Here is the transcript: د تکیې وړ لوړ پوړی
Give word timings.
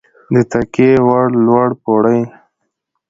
د 0.33 0.35
تکیې 0.51 0.91
وړ 1.07 1.27
لوړ 1.45 1.69
پوړی 1.81 2.21